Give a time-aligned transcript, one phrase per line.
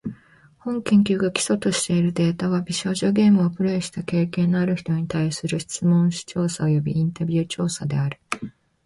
[0.57, 8.19] 本研究が基礎としているデータは、美少女ゲームをプレイした経験のある人に対する質問紙調査およびインタビュー調査である。